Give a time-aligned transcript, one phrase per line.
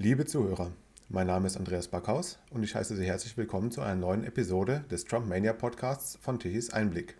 [0.00, 0.70] Liebe Zuhörer,
[1.08, 4.84] mein Name ist Andreas Backhaus und ich heiße Sie herzlich willkommen zu einer neuen Episode
[4.92, 7.16] des Trump Mania Podcasts von Tichys Einblick.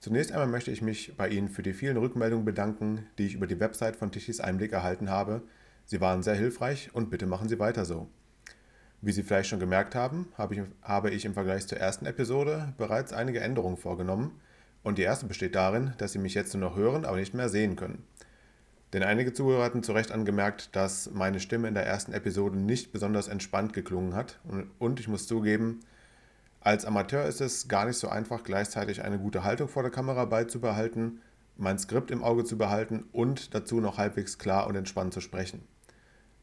[0.00, 3.46] Zunächst einmal möchte ich mich bei Ihnen für die vielen Rückmeldungen bedanken, die ich über
[3.46, 5.42] die Website von Tichys Einblick erhalten habe.
[5.84, 8.08] Sie waren sehr hilfreich und bitte machen Sie weiter so.
[9.00, 12.74] Wie Sie vielleicht schon gemerkt haben, habe ich, habe ich im Vergleich zur ersten Episode
[12.78, 14.40] bereits einige Änderungen vorgenommen
[14.82, 17.48] und die erste besteht darin, dass Sie mich jetzt nur noch hören, aber nicht mehr
[17.48, 18.02] sehen können.
[18.96, 22.92] Denn einige Zuhörer hatten zu Recht angemerkt, dass meine Stimme in der ersten Episode nicht
[22.92, 24.38] besonders entspannt geklungen hat.
[24.78, 25.80] Und ich muss zugeben,
[26.62, 30.24] als Amateur ist es gar nicht so einfach, gleichzeitig eine gute Haltung vor der Kamera
[30.24, 31.20] beizubehalten,
[31.58, 35.60] mein Skript im Auge zu behalten und dazu noch halbwegs klar und entspannt zu sprechen.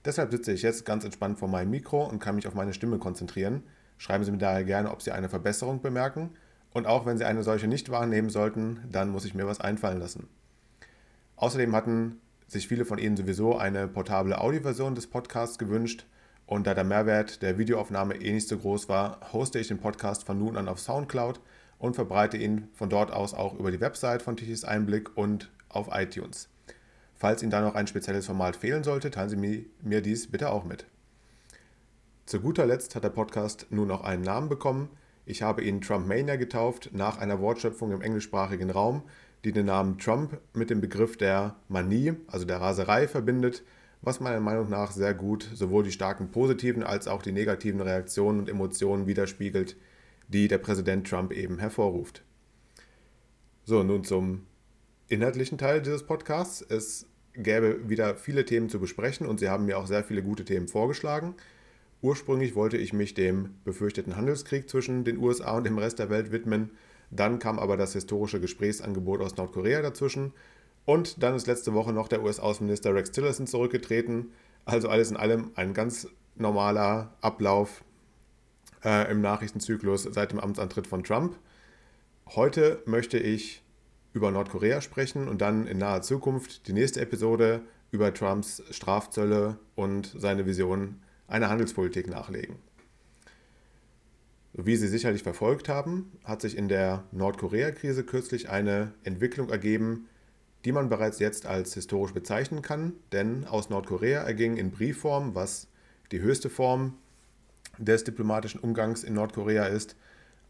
[0.06, 3.00] Deshalb sitze ich jetzt ganz entspannt vor meinem Mikro und kann mich auf meine Stimme
[3.00, 3.64] konzentrieren.
[3.98, 6.30] Schreiben Sie mir daher gerne, ob Sie eine Verbesserung bemerken.
[6.72, 9.98] Und auch wenn Sie eine solche nicht wahrnehmen sollten, dann muss ich mir was einfallen
[9.98, 10.28] lassen.
[11.36, 16.06] Außerdem hatten sich viele von Ihnen sowieso eine portable Audioversion des Podcasts gewünscht.
[16.46, 20.26] Und da der Mehrwert der Videoaufnahme eh nicht so groß war, hoste ich den Podcast
[20.26, 21.40] von nun an auf Soundcloud
[21.80, 25.90] und verbreite ihn von dort aus auch über die Website von Tichys Einblick und auf
[25.92, 26.50] iTunes.
[27.16, 30.66] Falls Ihnen da noch ein spezielles Format fehlen sollte, teilen Sie mir dies bitte auch
[30.66, 30.86] mit.
[32.26, 34.90] Zu guter Letzt hat der Podcast nun noch einen Namen bekommen.
[35.26, 39.04] Ich habe ihn Trump Mania getauft, nach einer Wortschöpfung im englischsprachigen Raum,
[39.44, 43.64] die den Namen Trump mit dem Begriff der Manie, also der Raserei, verbindet,
[44.02, 48.40] was meiner Meinung nach sehr gut sowohl die starken positiven als auch die negativen Reaktionen
[48.40, 49.78] und Emotionen widerspiegelt,
[50.28, 52.24] die der Präsident Trump eben hervorruft.
[53.66, 54.46] So, nun zum
[55.08, 56.62] inhaltlichen Teil dieses Podcasts.
[56.62, 60.44] Es gäbe wieder viele Themen zu besprechen und Sie haben mir auch sehr viele gute
[60.46, 61.36] Themen vorgeschlagen.
[62.02, 66.34] Ursprünglich wollte ich mich dem befürchteten Handelskrieg zwischen den USA und dem Rest der Welt
[66.34, 66.72] widmen,
[67.16, 70.34] dann kam aber das historische Gesprächsangebot aus Nordkorea dazwischen.
[70.86, 74.32] Und dann ist letzte Woche noch der US-Außenminister Rex Tillerson zurückgetreten.
[74.66, 77.84] Also alles in allem ein ganz normaler Ablauf
[78.84, 81.38] äh, im Nachrichtenzyklus seit dem Amtsantritt von Trump.
[82.36, 83.64] Heute möchte ich
[84.14, 90.14] über Nordkorea sprechen und dann in naher Zukunft die nächste Episode über Trumps Strafzölle und
[90.18, 92.58] seine Vision einer Handelspolitik nachlegen.
[94.56, 100.08] Wie Sie sicherlich verfolgt haben, hat sich in der Nordkorea-Krise kürzlich eine Entwicklung ergeben,
[100.64, 105.70] die man bereits jetzt als historisch bezeichnen kann, denn aus Nordkorea erging in Briefform, was
[106.12, 107.00] die höchste Form
[107.80, 109.96] des diplomatischen Umgangs in Nordkorea ist,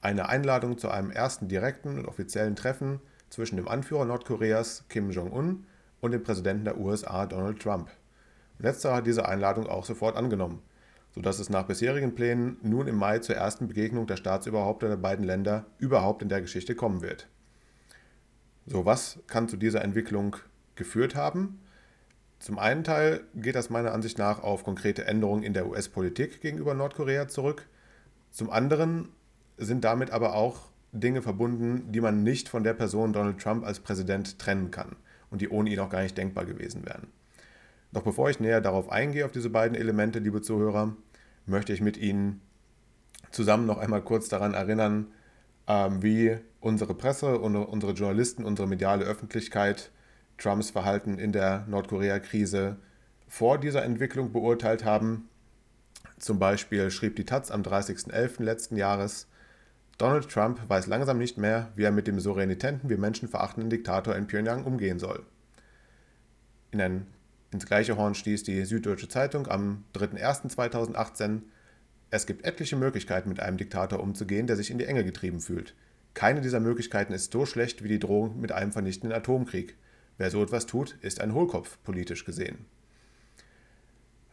[0.01, 2.99] eine Einladung zu einem ersten direkten und offiziellen Treffen
[3.29, 5.65] zwischen dem Anführer Nordkoreas Kim Jong-un
[6.01, 7.89] und dem Präsidenten der USA Donald Trump.
[8.59, 10.61] Letzterer hat diese Einladung auch sofort angenommen
[11.15, 15.25] sodass es nach bisherigen Plänen nun im Mai zur ersten Begegnung der Staatsüberhaupter der beiden
[15.25, 17.27] Länder überhaupt in der Geschichte kommen wird.
[18.65, 20.37] So, was kann zu dieser Entwicklung
[20.75, 21.59] geführt haben?
[22.39, 26.73] Zum einen Teil geht das meiner Ansicht nach auf konkrete Änderungen in der US-Politik gegenüber
[26.73, 27.67] Nordkorea zurück.
[28.31, 29.09] Zum anderen
[29.57, 33.79] sind damit aber auch Dinge verbunden, die man nicht von der Person Donald Trump als
[33.79, 34.95] Präsident trennen kann
[35.29, 37.07] und die ohne ihn auch gar nicht denkbar gewesen wären.
[37.93, 40.95] Doch bevor ich näher darauf eingehe, auf diese beiden Elemente, liebe Zuhörer,
[41.45, 42.41] möchte ich mit Ihnen
[43.31, 45.07] zusammen noch einmal kurz daran erinnern,
[45.67, 49.91] ähm, wie unsere Presse und unsere Journalisten, unsere mediale Öffentlichkeit
[50.39, 52.77] Trumps Verhalten in der Nordkorea-Krise
[53.27, 55.29] vor dieser Entwicklung beurteilt haben.
[56.17, 58.43] Zum Beispiel schrieb die Taz am 30.11.
[58.43, 59.27] letzten Jahres,
[59.99, 64.15] Donald Trump weiß langsam nicht mehr, wie er mit dem so renitenten wie menschenverachtenden Diktator
[64.15, 65.23] in Pyongyang umgehen soll.
[66.71, 67.07] In ein
[67.53, 71.41] ins gleiche Horn stieß die Süddeutsche Zeitung am 3.1.2018.
[72.09, 75.73] Es gibt etliche Möglichkeiten, mit einem Diktator umzugehen, der sich in die Enge getrieben fühlt.
[76.13, 79.75] Keine dieser Möglichkeiten ist so schlecht wie die Drohung mit einem vernichtenden Atomkrieg.
[80.17, 82.65] Wer so etwas tut, ist ein Hohlkopf, politisch gesehen.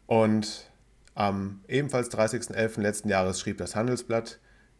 [0.06, 0.70] Und
[1.14, 2.80] am ebenfalls 30.11.
[2.80, 4.38] letzten Jahres schrieb das Handelsblatt,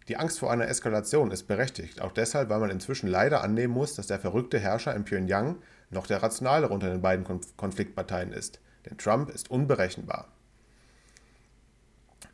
[0.09, 3.95] die Angst vor einer Eskalation ist berechtigt, auch deshalb, weil man inzwischen leider annehmen muss,
[3.95, 5.57] dass der verrückte Herrscher in Pyongyang
[5.91, 8.61] noch der rationalere unter den beiden Konfliktparteien ist.
[8.87, 10.28] Denn Trump ist unberechenbar.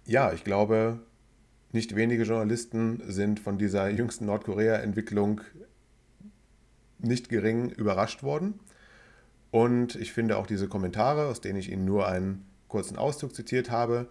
[0.04, 1.00] Ja, ich glaube,
[1.72, 5.40] nicht wenige Journalisten sind von dieser jüngsten Nordkorea-Entwicklung
[6.98, 8.60] nicht gering überrascht worden.
[9.50, 13.70] Und ich finde auch diese Kommentare, aus denen ich Ihnen nur einen kurzen Auszug zitiert
[13.70, 14.08] habe,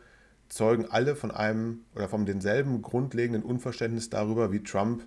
[0.50, 5.06] zeugen alle von einem oder von demselben grundlegenden Unverständnis darüber, wie Trump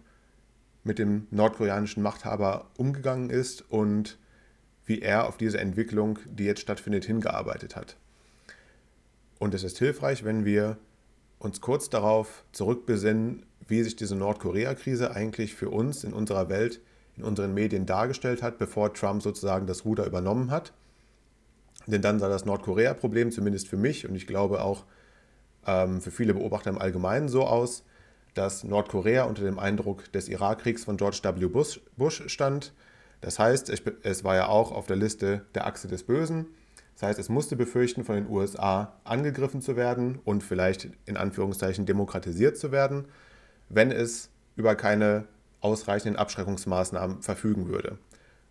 [0.85, 4.19] mit dem nordkoreanischen Machthaber umgegangen ist und
[4.88, 7.96] wie er auf diese Entwicklung, die jetzt stattfindet, hingearbeitet hat.
[9.38, 10.79] Und es ist hilfreich, wenn wir
[11.38, 16.81] uns kurz darauf zurückbesinnen, wie sich diese Nordkorea-Krise eigentlich für uns in unserer Welt,
[17.17, 20.73] in unseren Medien dargestellt hat, bevor Trump sozusagen das Ruder übernommen hat.
[21.87, 24.85] Denn dann sah das Nordkorea-Problem zumindest für mich und ich glaube auch
[25.67, 27.85] ähm, für viele Beobachter im Allgemeinen so aus,
[28.35, 31.46] dass Nordkorea unter dem Eindruck des Irakkriegs von George W.
[31.46, 32.73] Bush, Bush stand.
[33.20, 33.73] Das heißt,
[34.03, 36.47] es war ja auch auf der Liste der Achse des Bösen.
[36.94, 41.87] Das heißt, es musste befürchten, von den USA angegriffen zu werden und vielleicht in Anführungszeichen
[41.87, 43.06] demokratisiert zu werden,
[43.69, 45.26] wenn es über keine
[45.61, 47.99] ausreichenden Abschreckungsmaßnahmen verfügen würde.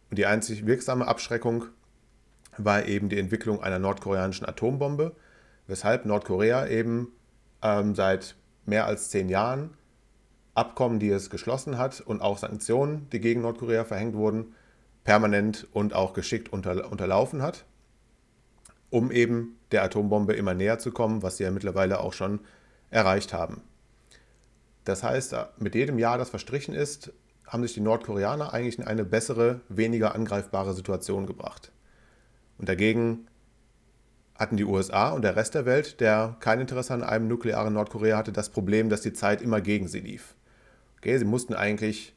[0.10, 1.66] Und die einzig wirksame Abschreckung
[2.58, 5.16] war eben die Entwicklung einer nordkoreanischen Atombombe,
[5.68, 7.10] weshalb Nordkorea eben
[7.62, 8.36] ähm, seit
[8.66, 9.72] mehr als zehn Jahren
[10.58, 14.56] Abkommen, die es geschlossen hat und auch Sanktionen, die gegen Nordkorea verhängt wurden,
[15.04, 17.66] permanent und auch geschickt unter, unterlaufen hat,
[18.90, 22.40] um eben der Atombombe immer näher zu kommen, was sie ja mittlerweile auch schon
[22.90, 23.62] erreicht haben.
[24.84, 27.14] Das heißt, mit jedem Jahr, das verstrichen ist,
[27.46, 31.72] haben sich die Nordkoreaner eigentlich in eine bessere, weniger angreifbare Situation gebracht.
[32.58, 33.28] Und dagegen
[34.36, 38.18] hatten die USA und der Rest der Welt, der kein Interesse an einem nuklearen Nordkorea
[38.18, 40.36] hatte, das Problem, dass die Zeit immer gegen sie lief.
[40.98, 42.14] Okay, sie mussten eigentlich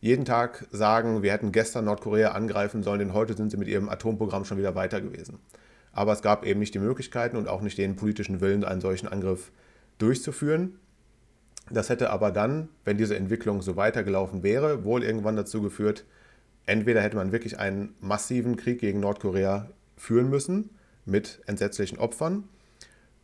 [0.00, 3.88] jeden Tag sagen, wir hätten gestern Nordkorea angreifen sollen, denn heute sind sie mit ihrem
[3.88, 5.38] Atomprogramm schon wieder weiter gewesen.
[5.92, 9.08] Aber es gab eben nicht die Möglichkeiten und auch nicht den politischen Willen, einen solchen
[9.08, 9.50] Angriff
[9.98, 10.78] durchzuführen.
[11.70, 16.04] Das hätte aber dann, wenn diese Entwicklung so weitergelaufen wäre, wohl irgendwann dazu geführt,
[16.66, 20.70] entweder hätte man wirklich einen massiven Krieg gegen Nordkorea führen müssen
[21.04, 22.44] mit entsetzlichen Opfern,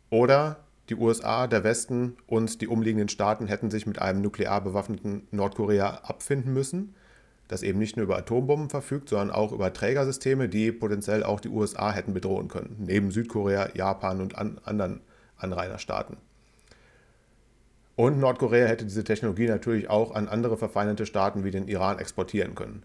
[0.09, 5.27] oder die USA, der Westen und die umliegenden Staaten hätten sich mit einem nuklear bewaffneten
[5.31, 6.95] Nordkorea abfinden müssen,
[7.47, 11.49] das eben nicht nur über Atombomben verfügt, sondern auch über Trägersysteme, die potenziell auch die
[11.49, 15.01] USA hätten bedrohen können, neben Südkorea, Japan und an anderen
[15.37, 16.17] Anrainerstaaten.
[17.95, 22.53] Und Nordkorea hätte diese Technologie natürlich auch an andere verfeindete Staaten wie den Iran exportieren
[22.53, 22.83] können.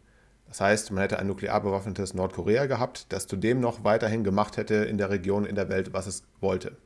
[0.48, 4.74] Das heißt, man hätte ein nuklear bewaffnetes Nordkorea gehabt, das zudem noch weiterhin gemacht hätte
[4.74, 6.76] in der Region, in der Welt, was es wollte.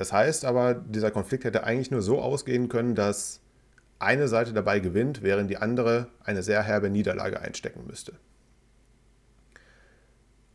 [0.00, 3.42] Das heißt aber, dieser Konflikt hätte eigentlich nur so ausgehen können, dass
[3.98, 8.14] eine Seite dabei gewinnt, während die andere eine sehr herbe Niederlage einstecken müsste.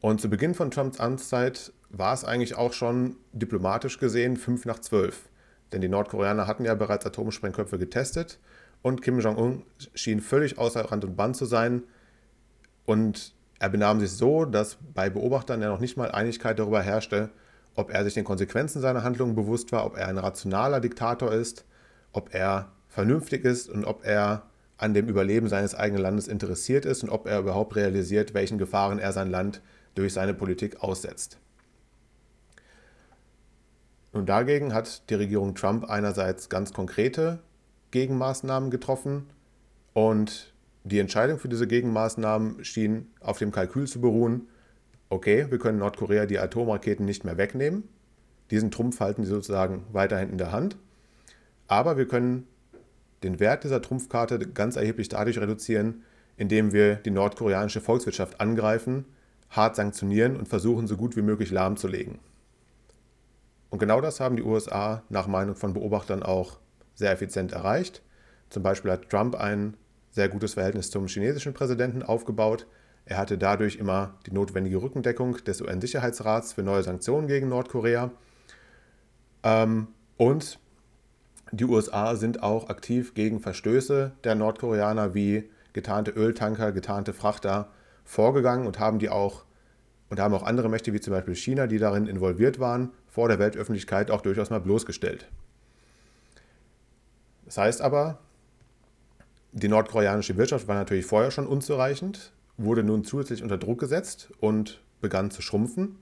[0.02, 4.80] Und zu Beginn von Trumps Amtszeit war es eigentlich auch schon diplomatisch gesehen 5 nach
[4.80, 5.30] 12.
[5.72, 8.40] Denn die Nordkoreaner hatten ja bereits Atomsprengköpfe getestet
[8.82, 9.62] und Kim Jong-un
[9.94, 11.84] schien völlig außer Rand und Band zu sein.
[12.88, 17.30] Und er benahm sich so, dass bei Beobachtern ja noch nicht mal Einigkeit darüber herrschte,
[17.76, 21.66] ob er sich den Konsequenzen seiner Handlungen bewusst war, ob er ein rationaler Diktator ist,
[22.14, 24.44] ob er vernünftig ist und ob er
[24.78, 29.00] an dem Überleben seines eigenen Landes interessiert ist und ob er überhaupt realisiert, welchen Gefahren
[29.00, 29.62] er sein Land
[29.96, 31.38] durch seine Politik aussetzt.
[34.14, 37.40] Nun dagegen hat die Regierung Trump einerseits ganz konkrete
[37.92, 39.28] Gegenmaßnahmen getroffen
[39.94, 44.48] und die Entscheidung für diese Gegenmaßnahmen schien auf dem Kalkül zu beruhen,
[45.10, 47.84] okay, wir können Nordkorea die Atomraketen nicht mehr wegnehmen.
[48.52, 50.78] Diesen Trumpf halten sie sozusagen weiterhin in der Hand.
[51.68, 52.48] Aber wir können
[53.24, 56.04] den Wert dieser Trumpfkarte ganz erheblich dadurch reduzieren,
[56.38, 59.06] indem wir die nordkoreanische Volkswirtschaft angreifen,
[59.50, 62.20] hart sanktionieren und versuchen, so gut wie möglich lahmzulegen.
[63.70, 66.60] Und genau das haben die USA nach Meinung von Beobachtern auch
[66.94, 68.02] sehr effizient erreicht.
[68.50, 69.76] Zum Beispiel hat Trump ein
[70.12, 72.68] sehr gutes Verhältnis zum chinesischen Präsidenten aufgebaut,
[73.06, 78.12] er hatte dadurch immer die notwendige Rückendeckung des UN-Sicherheitsrats für neue Sanktionen gegen Nordkorea.
[79.44, 79.88] Ähm,
[80.18, 80.60] und
[81.52, 87.70] die USA sind auch aktiv gegen Verstöße der Nordkoreaner wie getarnte Öltanker, getarnte Frachter
[88.04, 89.46] vorgegangen und haben die auch
[90.10, 93.40] und haben auch andere Mächte wie zum Beispiel China, die darin involviert waren, vor der
[93.40, 95.28] Weltöffentlichkeit auch durchaus mal bloßgestellt.
[97.46, 98.20] Das heißt aber,
[99.52, 104.82] die nordkoreanische Wirtschaft war natürlich vorher schon unzureichend wurde nun zusätzlich unter Druck gesetzt und
[105.02, 105.98] begann zu schrumpfen.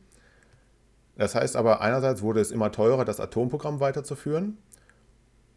[1.17, 4.57] Das heißt aber, einerseits wurde es immer teurer, das Atomprogramm weiterzuführen.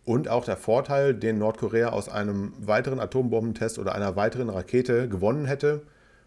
[0.04, 5.46] Und auch der Vorteil, den Nordkorea aus einem weiteren Atombombentest oder einer weiteren Rakete gewonnen
[5.46, 5.82] hätte,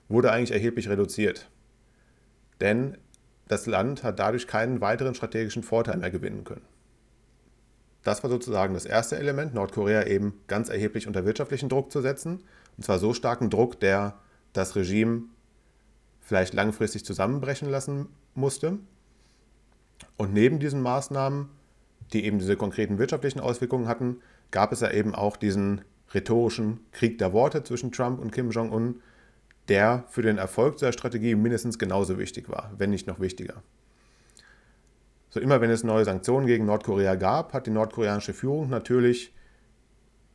[0.09, 1.49] wurde eigentlich erheblich reduziert.
[2.59, 2.97] Denn
[3.47, 6.65] das Land hat dadurch keinen weiteren strategischen Vorteil mehr gewinnen können.
[8.03, 12.43] Das war sozusagen das erste Element, Nordkorea eben ganz erheblich unter wirtschaftlichen Druck zu setzen.
[12.77, 14.15] Und zwar so starken Druck, der
[14.53, 15.23] das Regime
[16.21, 18.77] vielleicht langfristig zusammenbrechen lassen musste.
[20.17, 21.49] Und neben diesen Maßnahmen,
[22.13, 25.81] die eben diese konkreten wirtschaftlichen Auswirkungen hatten, gab es ja eben auch diesen
[26.13, 29.01] rhetorischen Krieg der Worte zwischen Trump und Kim Jong-un,
[29.67, 33.61] der für den Erfolg der Strategie mindestens genauso wichtig war, wenn nicht noch wichtiger.
[35.29, 39.31] So immer wenn es neue Sanktionen gegen Nordkorea gab, hat die nordkoreanische Führung natürlich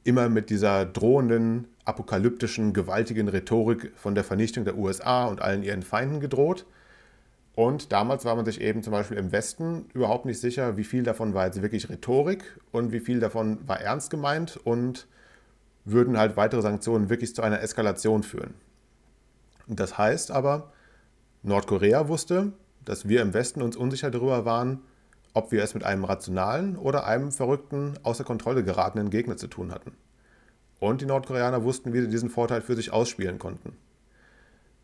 [0.04, 5.82] immer mit dieser drohenden, apokalyptischen, gewaltigen Rhetorik von der Vernichtung der USA und allen ihren
[5.82, 6.66] Feinden gedroht.
[7.54, 11.04] Und damals war man sich eben zum Beispiel im Westen überhaupt nicht sicher, wie viel
[11.04, 15.06] davon war jetzt wirklich Rhetorik und wie viel davon war ernst gemeint und
[15.84, 18.54] würden halt weitere Sanktionen wirklich zu einer Eskalation führen.
[19.66, 20.72] Das heißt aber,
[21.42, 22.52] Nordkorea wusste,
[22.84, 24.80] dass wir im Westen uns unsicher darüber waren,
[25.34, 29.72] ob wir es mit einem rationalen oder einem verrückten, außer Kontrolle geratenen Gegner zu tun
[29.72, 29.92] hatten.
[30.78, 33.76] Und die Nordkoreaner wussten, wie sie diesen Vorteil für sich ausspielen konnten.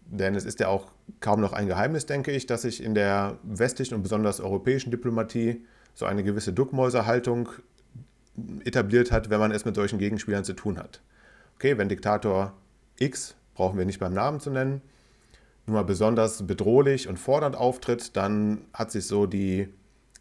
[0.07, 0.91] Denn es ist ja auch
[1.21, 5.65] kaum noch ein Geheimnis, denke ich, dass sich in der westlichen und besonders europäischen Diplomatie
[5.95, 7.51] so eine gewisse Duckmäuserhaltung
[8.65, 11.01] etabliert hat, wenn man es mit solchen Gegenspielern zu tun hat.
[11.57, 12.55] Okay, wenn Diktator
[12.99, 14.83] X, brauchen wir nicht beim Namen zu nennen,
[15.67, 19.69] nun mal besonders bedrohlich und fordernd auftritt, dann hat sich so die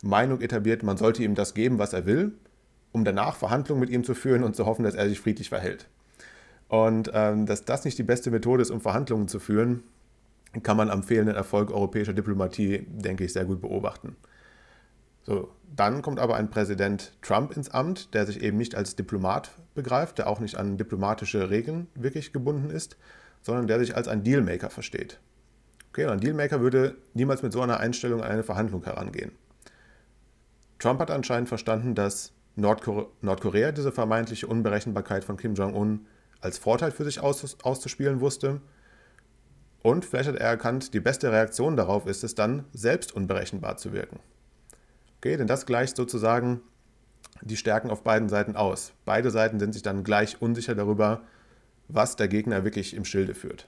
[0.02, 2.34] Meinung etabliert, man sollte ihm das geben, was er will,
[2.92, 5.88] um danach Verhandlungen mit ihm zu führen und zu hoffen, dass er sich friedlich verhält.
[6.68, 9.84] Und ähm, dass das nicht die beste Methode ist, um Verhandlungen zu führen,
[10.64, 14.16] kann man am fehlenden Erfolg europäischer Diplomatie, denke ich, sehr gut beobachten.
[15.24, 19.52] So, dann kommt aber ein Präsident Trump ins Amt, der sich eben nicht als Diplomat
[19.76, 22.98] begreift, der auch nicht an diplomatische Regeln wirklich gebunden ist,
[23.42, 25.20] sondern der sich als ein Dealmaker versteht.
[25.90, 29.32] Okay, ein Dealmaker würde niemals mit so einer Einstellung an eine Verhandlung herangehen.
[30.80, 36.06] Trump hat anscheinend verstanden, dass Nordkorea, Nordkorea diese vermeintliche Unberechenbarkeit von Kim Jong-un
[36.42, 38.62] als Vorteil für sich aus, auszuspielen wusste.
[39.82, 43.94] Und vielleicht hat er erkannt, die beste Reaktion darauf ist es dann, selbst unberechenbar zu
[43.94, 44.20] wirken.
[45.18, 46.62] Okay, denn das gleicht sozusagen
[47.42, 48.94] die Stärken auf beiden Seiten aus.
[49.06, 51.22] Beide Seiten sind sich dann gleich unsicher darüber,
[51.88, 53.68] was der Gegner wirklich im Schilde führt.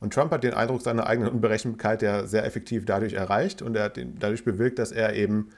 [0.00, 3.84] Und Trump hat den Eindruck seiner eigenen Unberechenbarkeit ja sehr effektiv dadurch erreicht und er
[3.84, 5.50] hat dadurch bewirkt, dass er eben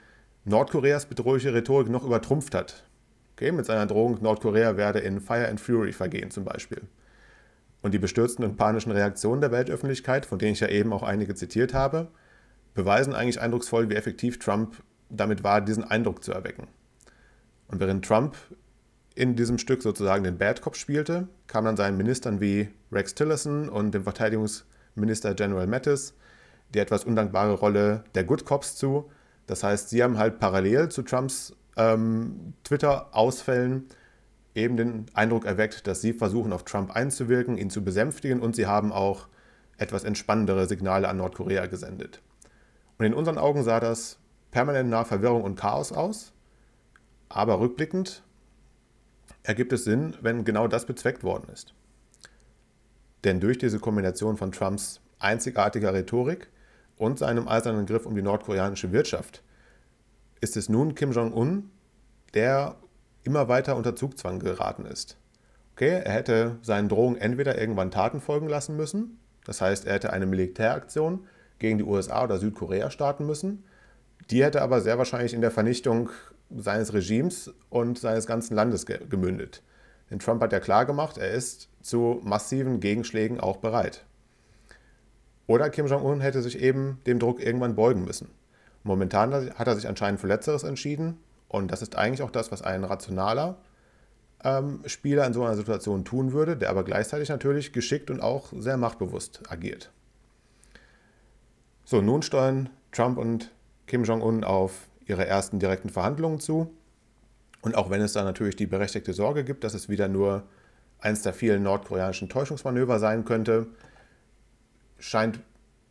[0.45, 2.83] Nordkoreas bedrohliche Rhetorik noch übertrumpft hat.
[3.33, 6.81] Okay, mit seiner Drohung, Nordkorea werde in Fire and Fury vergehen zum Beispiel.
[7.81, 11.35] Und die bestürzten und panischen Reaktionen der Weltöffentlichkeit, von denen ich ja eben auch einige
[11.35, 12.09] zitiert habe,
[12.73, 16.67] beweisen eigentlich eindrucksvoll, wie effektiv Trump damit war, diesen Eindruck zu erwecken.
[17.67, 18.35] Und während Trump
[19.15, 23.69] in diesem Stück sozusagen den Bad Cop spielte, kam dann seinen Ministern wie Rex Tillerson
[23.69, 26.13] und dem Verteidigungsminister General Mattis
[26.73, 29.09] die etwas undankbare Rolle der Good Cops zu.
[29.47, 33.87] Das heißt, sie haben halt parallel zu Trumps ähm, Twitter-Ausfällen
[34.55, 38.67] eben den Eindruck erweckt, dass sie versuchen, auf Trump einzuwirken, ihn zu besänftigen und sie
[38.67, 39.27] haben auch
[39.77, 42.21] etwas entspannendere Signale an Nordkorea gesendet.
[42.97, 44.19] Und in unseren Augen sah das
[44.51, 46.33] permanent nach Verwirrung und Chaos aus,
[47.29, 48.23] aber rückblickend
[49.43, 51.73] ergibt es Sinn, wenn genau das bezweckt worden ist.
[53.23, 56.49] Denn durch diese Kombination von Trumps einzigartiger Rhetorik
[57.01, 59.41] und seinem eisernen Griff um die nordkoreanische Wirtschaft
[60.39, 61.71] ist es nun Kim Jong-un,
[62.35, 62.75] der
[63.23, 65.17] immer weiter unter Zugzwang geraten ist.
[65.73, 70.13] Okay, er hätte seinen Drohungen entweder irgendwann Taten folgen lassen müssen, das heißt, er hätte
[70.13, 71.25] eine Militäraktion
[71.57, 73.63] gegen die USA oder Südkorea starten müssen.
[74.29, 76.11] Die hätte aber sehr wahrscheinlich in der Vernichtung
[76.55, 79.63] seines Regimes und seines ganzen Landes gemündet.
[80.11, 84.05] Denn Trump hat ja klar gemacht, er ist zu massiven Gegenschlägen auch bereit.
[85.47, 88.29] Oder Kim Jong-un hätte sich eben dem Druck irgendwann beugen müssen.
[88.83, 91.17] Momentan hat er sich anscheinend für Letzteres entschieden.
[91.47, 93.57] Und das ist eigentlich auch das, was ein rationaler
[94.43, 98.53] ähm, Spieler in so einer Situation tun würde, der aber gleichzeitig natürlich geschickt und auch
[98.57, 99.91] sehr machtbewusst agiert.
[101.85, 103.51] So, nun steuern Trump und
[103.87, 106.73] Kim Jong-un auf ihre ersten direkten Verhandlungen zu.
[107.61, 110.43] Und auch wenn es da natürlich die berechtigte Sorge gibt, dass es wieder nur
[110.99, 113.67] eins der vielen nordkoreanischen Täuschungsmanöver sein könnte,
[115.01, 115.41] scheint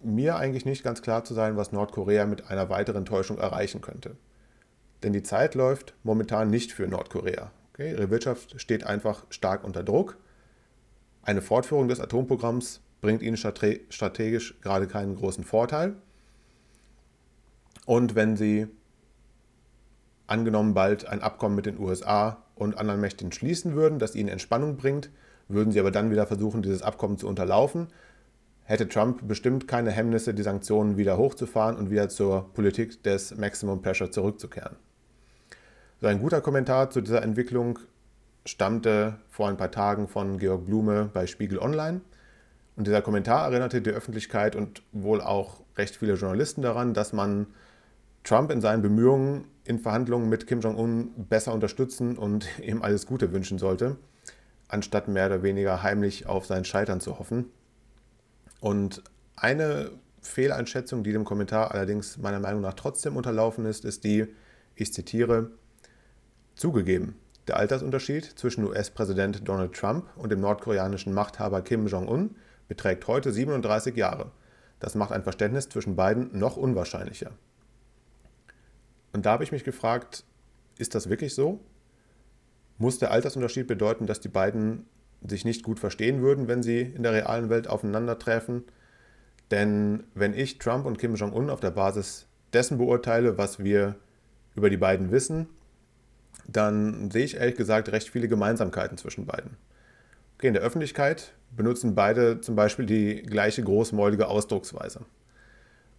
[0.03, 4.17] mir eigentlich nicht ganz klar zu sein, was Nordkorea mit einer weiteren Täuschung erreichen könnte.
[5.03, 7.51] Denn die Zeit läuft momentan nicht für Nordkorea.
[7.73, 7.91] Okay?
[7.91, 10.17] Ihre Wirtschaft steht einfach stark unter Druck.
[11.23, 15.97] Eine Fortführung des Atomprogramms bringt ihnen strategisch gerade keinen großen Vorteil.
[17.87, 18.69] Und wenn sie
[20.27, 24.77] angenommen bald ein Abkommen mit den USA und anderen Mächten schließen würden, das ihnen Entspannung
[24.77, 25.11] bringt,
[25.49, 27.89] würden sie aber dann wieder versuchen, dieses Abkommen zu unterlaufen,
[28.71, 33.83] hätte Trump bestimmt keine Hemmnisse, die Sanktionen wieder hochzufahren und wieder zur Politik des Maximum
[33.83, 34.77] Pressure zurückzukehren.
[36.01, 37.81] So ein guter Kommentar zu dieser Entwicklung
[38.47, 42.01] stammte vor ein paar Tagen von Georg Blume bei Spiegel Online.
[42.77, 47.49] Und dieser Kommentar erinnerte die Öffentlichkeit und wohl auch recht viele Journalisten daran, dass man
[48.23, 53.33] Trump in seinen Bemühungen in Verhandlungen mit Kim Jong-un besser unterstützen und ihm alles Gute
[53.33, 53.97] wünschen sollte,
[54.69, 57.47] anstatt mehr oder weniger heimlich auf sein Scheitern zu hoffen.
[58.61, 59.03] Und
[59.37, 59.91] eine
[60.21, 64.27] Fehleinschätzung, die dem Kommentar allerdings meiner Meinung nach trotzdem unterlaufen ist, ist die,
[64.75, 65.51] ich zitiere,
[66.55, 67.17] zugegeben,
[67.49, 72.37] der Altersunterschied zwischen US-Präsident Donald Trump und dem nordkoreanischen Machthaber Kim Jong-un
[72.69, 74.31] beträgt heute 37 Jahre.
[74.79, 77.33] Das macht ein Verständnis zwischen beiden noch unwahrscheinlicher.
[79.13, 80.25] Und da habe ich mich gefragt,
[80.79, 81.61] ist das wirklich so?
[82.79, 84.87] Muss der Altersunterschied bedeuten, dass die beiden
[85.27, 88.65] sich nicht gut verstehen würden, wenn sie in der realen Welt aufeinandertreffen?
[89.51, 93.97] Denn wenn ich Trump und Kim Jong-un auf der Basis dessen beurteile, was wir
[94.55, 95.49] über die beiden wissen,
[96.47, 99.57] dann sehe ich ehrlich gesagt recht viele Gemeinsamkeiten zwischen beiden.
[100.37, 105.05] Okay, in der Öffentlichkeit benutzen beide zum Beispiel die gleiche großmäulige Ausdrucksweise.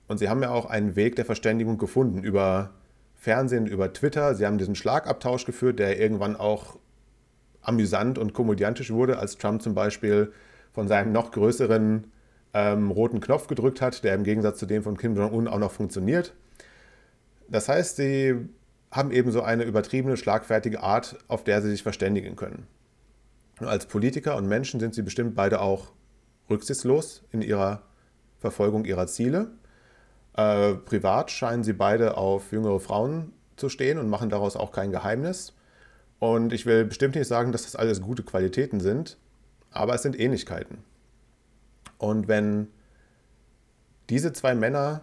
[0.08, 2.72] Und sie haben ja auch einen Weg der Verständigung gefunden über
[3.16, 4.36] Fernsehen, über Twitter.
[4.36, 6.78] Sie haben diesen Schlagabtausch geführt, der irgendwann auch
[7.62, 10.32] amüsant und komödiantisch wurde, als Trump zum Beispiel
[10.74, 12.08] von seinem noch größeren
[12.54, 15.72] ähm, roten Knopf gedrückt hat, der im Gegensatz zu dem von Kim Jong-un auch noch
[15.72, 16.34] funktioniert.
[17.48, 18.36] Das heißt, sie
[18.92, 22.68] haben eben so eine übertriebene, schlagfertige Art, auf der sie sich verständigen können.
[23.60, 25.92] Und als Politiker und Menschen sind sie bestimmt beide auch
[26.50, 27.84] rücksichtslos in ihrer
[28.40, 29.52] Verfolgung ihrer Ziele.
[30.36, 34.92] Äh, privat scheinen sie beide auf jüngere Frauen zu stehen und machen daraus auch kein
[34.92, 35.54] Geheimnis.
[36.22, 39.18] Und ich will bestimmt nicht sagen, dass das alles gute Qualitäten sind,
[39.72, 40.78] aber es sind Ähnlichkeiten.
[41.98, 42.68] Und wenn
[44.10, 45.02] diese zwei Männer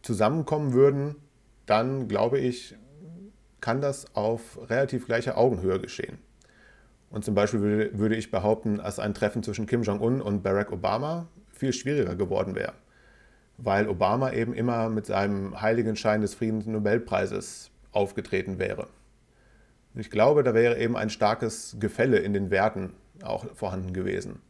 [0.00, 1.16] zusammenkommen würden,
[1.66, 2.74] dann glaube ich,
[3.60, 6.16] kann das auf relativ gleicher Augenhöhe geschehen.
[7.10, 10.72] Und zum Beispiel würde, würde ich behaupten, dass ein Treffen zwischen Kim Jong-un und Barack
[10.72, 12.72] Obama viel schwieriger geworden wäre
[13.56, 18.88] weil Obama eben immer mit seinem Heiligenschein des Friedensnobelpreises aufgetreten wäre.
[19.94, 24.40] Ich glaube, da wäre eben ein starkes Gefälle in den Werten auch vorhanden gewesen.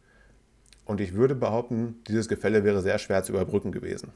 [0.86, 4.12] Und ich würde behaupten, dieses Gefälle wäre sehr schwer zu überbrücken gewesen.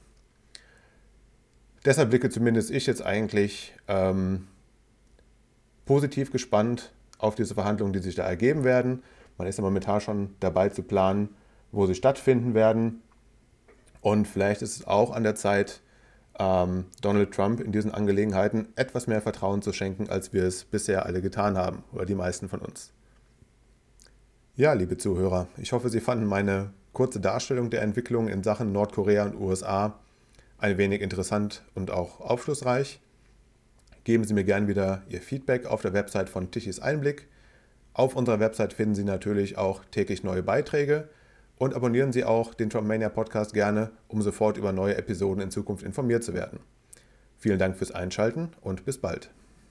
[1.85, 4.49] Deshalb blicke zumindest ich jetzt eigentlich ähm,
[5.85, 9.02] positiv gespannt auf diese Verhandlungen, die sich da ergeben werden.
[9.37, 11.30] Man ist ja momentan schon dabei zu planen,
[11.73, 13.02] wo sie stattfinden werden.
[14.00, 15.80] Und vielleicht ist es auch an der Zeit,
[16.38, 21.06] ähm, Donald Trump in diesen Angelegenheiten etwas mehr Vertrauen zu schenken, als wir es bisher
[21.06, 22.93] alle getan haben, oder die meisten von uns.
[24.56, 29.25] Ja, liebe Zuhörer, ich hoffe, Sie fanden meine kurze Darstellung der Entwicklung in Sachen Nordkorea
[29.25, 29.99] und USA
[30.58, 33.00] ein wenig interessant und auch aufschlussreich.
[34.04, 37.28] Geben Sie mir gerne wieder Ihr Feedback auf der Website von Tichys Einblick.
[37.93, 41.08] Auf unserer Website finden Sie natürlich auch täglich neue Beiträge
[41.58, 45.84] und abonnieren Sie auch den Trumpmania Podcast gerne, um sofort über neue Episoden in Zukunft
[45.84, 46.60] informiert zu werden.
[47.36, 49.30] Vielen Dank fürs Einschalten und bis bald.